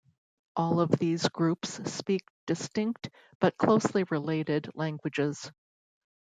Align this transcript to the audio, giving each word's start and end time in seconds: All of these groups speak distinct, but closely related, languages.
All 0.55 0.79
of 0.79 0.89
these 0.89 1.29
groups 1.29 1.73
speak 1.93 2.23
distinct, 2.47 3.11
but 3.39 3.55
closely 3.55 4.03
related, 4.05 4.71
languages. 4.73 5.51